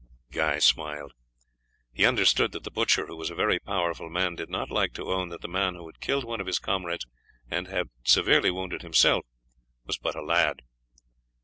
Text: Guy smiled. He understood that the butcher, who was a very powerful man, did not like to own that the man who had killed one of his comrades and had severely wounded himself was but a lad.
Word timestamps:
Guy 0.31 0.57
smiled. 0.57 1.13
He 1.93 2.07
understood 2.07 2.53
that 2.53 2.63
the 2.63 2.71
butcher, 2.71 3.05
who 3.05 3.15
was 3.15 3.29
a 3.29 3.35
very 3.35 3.59
powerful 3.59 4.09
man, 4.09 4.33
did 4.33 4.49
not 4.49 4.71
like 4.71 4.93
to 4.95 5.11
own 5.13 5.29
that 5.29 5.41
the 5.41 5.47
man 5.47 5.75
who 5.75 5.85
had 5.85 5.99
killed 5.99 6.23
one 6.25 6.41
of 6.41 6.47
his 6.47 6.57
comrades 6.57 7.05
and 7.51 7.67
had 7.67 7.89
severely 8.03 8.49
wounded 8.49 8.81
himself 8.81 9.25
was 9.85 9.99
but 9.99 10.15
a 10.15 10.23
lad. 10.23 10.63